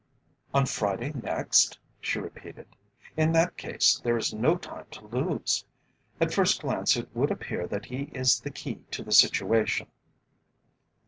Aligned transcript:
"On 0.51 0.65
Friday 0.65 1.13
next?" 1.13 1.77
she 1.99 2.17
repeated. 2.17 2.65
"In 3.15 3.33
that 3.33 3.55
case 3.55 4.01
there 4.03 4.17
is 4.17 4.33
no 4.33 4.57
time 4.57 4.87
to 4.89 5.05
lose. 5.05 5.63
At 6.19 6.33
first 6.33 6.61
glance 6.61 6.97
it 6.97 7.15
would 7.15 7.29
appear 7.29 7.67
that 7.67 7.85
he 7.85 8.09
is 8.11 8.39
the 8.39 8.49
key 8.49 8.81
to 8.89 9.03
the 9.03 9.11
situation." 9.11 9.85